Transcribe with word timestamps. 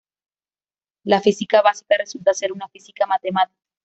La 1.03 1.21
física 1.21 1.61
básica 1.61 1.95
resulta 1.95 2.33
ser 2.33 2.51
una 2.51 2.67
física 2.69 3.05
matemática. 3.05 3.61